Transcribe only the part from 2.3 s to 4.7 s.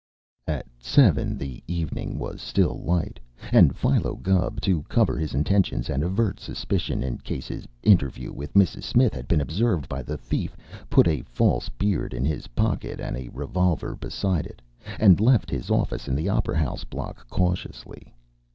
still light, and Philo Gubb,